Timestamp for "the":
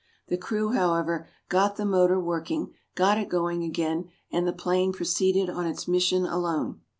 0.29-0.37, 1.75-1.85, 4.47-4.51